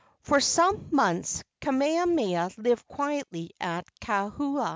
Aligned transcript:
For 0.23 0.39
some 0.41 0.87
months 0.91 1.43
Kamehameha 1.59 2.49
lived 2.57 2.87
quietly 2.87 3.51
at 3.59 3.85
Kauhola. 3.99 4.69